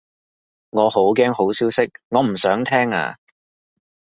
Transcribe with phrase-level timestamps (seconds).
[0.71, 3.17] 我好驚好消息，我唔想聽啊